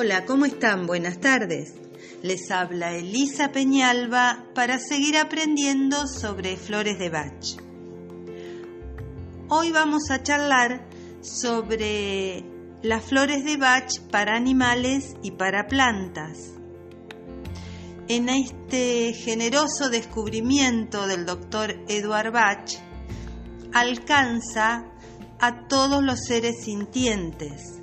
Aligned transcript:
Hola, 0.00 0.26
¿cómo 0.26 0.46
están? 0.46 0.86
Buenas 0.86 1.18
tardes. 1.18 1.74
Les 2.22 2.52
habla 2.52 2.94
Elisa 2.94 3.50
Peñalba 3.50 4.44
para 4.54 4.78
seguir 4.78 5.16
aprendiendo 5.16 6.06
sobre 6.06 6.56
flores 6.56 7.00
de 7.00 7.10
Bach. 7.10 7.44
Hoy 9.48 9.72
vamos 9.72 10.12
a 10.12 10.22
charlar 10.22 10.86
sobre 11.20 12.44
las 12.80 13.06
flores 13.06 13.44
de 13.44 13.56
Bach 13.56 13.90
para 14.12 14.36
animales 14.36 15.16
y 15.20 15.32
para 15.32 15.66
plantas. 15.66 16.52
En 18.06 18.28
este 18.28 19.14
generoso 19.14 19.90
descubrimiento 19.90 21.08
del 21.08 21.26
doctor 21.26 21.74
Edward 21.88 22.30
Bach, 22.30 22.70
alcanza 23.72 24.84
a 25.40 25.66
todos 25.66 26.04
los 26.04 26.20
seres 26.20 26.62
sintientes 26.62 27.78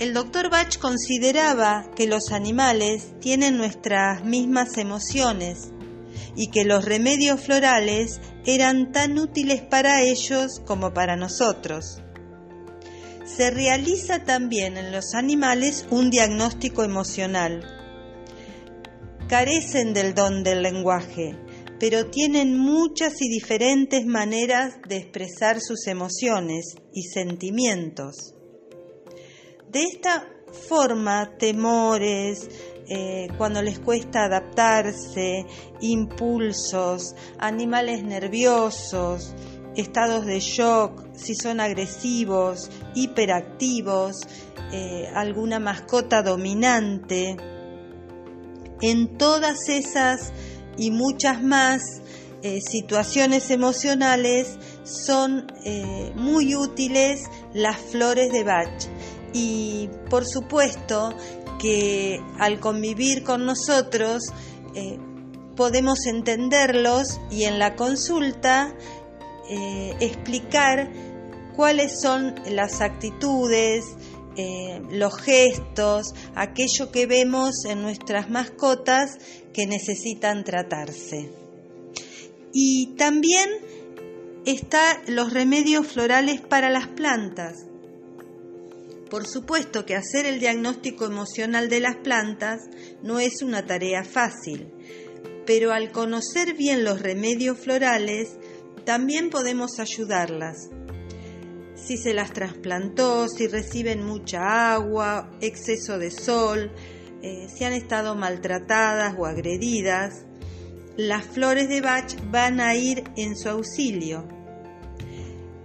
el 0.00 0.14
doctor 0.14 0.48
Bach 0.48 0.78
consideraba 0.78 1.90
que 1.94 2.06
los 2.06 2.32
animales 2.32 3.12
tienen 3.20 3.58
nuestras 3.58 4.24
mismas 4.24 4.78
emociones 4.78 5.72
y 6.34 6.46
que 6.46 6.64
los 6.64 6.86
remedios 6.86 7.42
florales 7.42 8.18
eran 8.46 8.92
tan 8.92 9.18
útiles 9.18 9.60
para 9.60 10.00
ellos 10.00 10.62
como 10.64 10.94
para 10.94 11.16
nosotros. 11.16 12.00
Se 13.26 13.50
realiza 13.50 14.24
también 14.24 14.78
en 14.78 14.90
los 14.90 15.14
animales 15.14 15.84
un 15.90 16.08
diagnóstico 16.08 16.82
emocional. 16.82 17.62
Carecen 19.28 19.92
del 19.92 20.14
don 20.14 20.42
del 20.42 20.62
lenguaje, 20.62 21.36
pero 21.78 22.06
tienen 22.06 22.58
muchas 22.58 23.20
y 23.20 23.28
diferentes 23.28 24.06
maneras 24.06 24.76
de 24.88 24.96
expresar 24.96 25.60
sus 25.60 25.86
emociones 25.86 26.76
y 26.94 27.02
sentimientos. 27.02 28.34
De 29.70 29.84
esta 29.84 30.26
forma, 30.68 31.30
temores, 31.38 32.48
eh, 32.88 33.28
cuando 33.38 33.62
les 33.62 33.78
cuesta 33.78 34.24
adaptarse, 34.24 35.46
impulsos, 35.80 37.14
animales 37.38 38.02
nerviosos, 38.02 39.32
estados 39.76 40.26
de 40.26 40.40
shock, 40.40 41.04
si 41.14 41.36
son 41.36 41.60
agresivos, 41.60 42.68
hiperactivos, 42.96 44.26
eh, 44.72 45.06
alguna 45.14 45.60
mascota 45.60 46.22
dominante. 46.22 47.36
En 48.80 49.18
todas 49.18 49.68
esas 49.68 50.32
y 50.76 50.90
muchas 50.90 51.44
más 51.44 52.02
eh, 52.42 52.60
situaciones 52.60 53.50
emocionales 53.52 54.58
son 54.82 55.46
muy 56.16 56.56
útiles 56.56 57.20
las 57.54 57.76
flores 57.76 58.32
de 58.32 58.42
Bach 58.42 58.88
y 59.32 59.88
por 60.08 60.26
supuesto 60.26 61.14
que 61.60 62.20
al 62.38 62.58
convivir 62.58 63.22
con 63.22 63.44
nosotros 63.44 64.22
eh, 64.74 64.98
podemos 65.56 66.06
entenderlos 66.06 67.20
y 67.30 67.44
en 67.44 67.58
la 67.58 67.76
consulta 67.76 68.74
eh, 69.48 69.94
explicar 70.00 70.90
cuáles 71.54 72.00
son 72.00 72.34
las 72.48 72.80
actitudes, 72.80 73.84
eh, 74.36 74.80
los 74.90 75.20
gestos, 75.20 76.14
aquello 76.34 76.90
que 76.90 77.06
vemos 77.06 77.64
en 77.66 77.82
nuestras 77.82 78.30
mascotas 78.30 79.18
que 79.52 79.66
necesitan 79.66 80.44
tratarse. 80.44 81.30
Y 82.52 82.94
también 82.96 83.50
están 84.46 84.96
los 85.08 85.32
remedios 85.32 85.86
florales 85.86 86.40
para 86.40 86.70
las 86.70 86.86
plantas 86.86 87.69
por 89.10 89.26
supuesto 89.26 89.84
que 89.84 89.96
hacer 89.96 90.24
el 90.24 90.38
diagnóstico 90.38 91.04
emocional 91.04 91.68
de 91.68 91.80
las 91.80 91.96
plantas 91.96 92.60
no 93.02 93.18
es 93.18 93.42
una 93.42 93.66
tarea 93.66 94.04
fácil, 94.04 94.72
pero 95.44 95.72
al 95.72 95.90
conocer 95.90 96.54
bien 96.54 96.84
los 96.84 97.02
remedios 97.02 97.58
florales, 97.58 98.38
también 98.84 99.28
podemos 99.28 99.78
ayudarlas. 99.80 100.70
Si 101.74 101.96
se 101.96 102.14
las 102.14 102.32
trasplantó, 102.32 103.26
si 103.28 103.48
reciben 103.48 104.04
mucha 104.06 104.72
agua, 104.72 105.30
exceso 105.40 105.98
de 105.98 106.10
sol, 106.10 106.72
eh, 107.22 107.48
si 107.54 107.64
han 107.64 107.72
estado 107.72 108.14
maltratadas 108.14 109.14
o 109.18 109.26
agredidas, 109.26 110.24
las 110.96 111.26
flores 111.26 111.68
de 111.68 111.80
Bach 111.80 112.14
van 112.30 112.60
a 112.60 112.76
ir 112.76 113.04
en 113.16 113.36
su 113.36 113.48
auxilio 113.48 114.39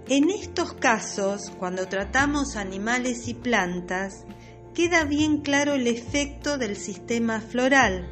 en 0.08 0.30
estos 0.30 0.72
casos, 0.74 1.50
cuando 1.58 1.88
tratamos 1.88 2.54
animales 2.56 3.26
y 3.26 3.34
plantas, 3.34 4.24
queda 4.72 5.04
bien 5.04 5.40
claro 5.40 5.74
el 5.74 5.88
efecto 5.88 6.58
del 6.58 6.76
sistema 6.76 7.40
floral, 7.40 8.08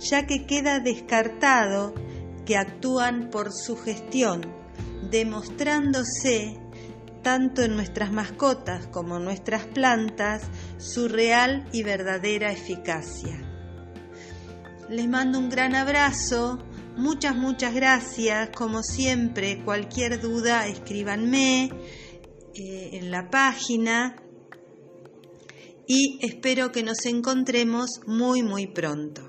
ya 0.00 0.26
que 0.26 0.46
queda 0.46 0.80
descartado 0.80 1.94
que 2.44 2.56
actúan 2.56 3.30
por 3.30 3.52
sugestión, 3.52 4.40
demostrándose 5.10 6.58
tanto 7.22 7.62
en 7.62 7.76
nuestras 7.76 8.10
mascotas 8.10 8.88
como 8.88 9.18
en 9.18 9.24
nuestras 9.24 9.66
plantas 9.66 10.42
su 10.78 11.08
real 11.08 11.68
y 11.72 11.84
verdadera 11.84 12.50
eficacia. 12.50 13.38
Les 14.88 15.06
mando 15.06 15.38
un 15.38 15.50
gran 15.50 15.74
abrazo 15.74 16.58
Muchas, 16.98 17.36
muchas 17.36 17.74
gracias. 17.74 18.50
Como 18.50 18.82
siempre, 18.82 19.62
cualquier 19.64 20.20
duda, 20.20 20.66
escríbanme 20.66 21.70
eh, 22.56 22.90
en 22.94 23.12
la 23.12 23.30
página 23.30 24.16
y 25.86 26.18
espero 26.26 26.72
que 26.72 26.82
nos 26.82 27.06
encontremos 27.06 28.00
muy, 28.04 28.42
muy 28.42 28.66
pronto. 28.66 29.27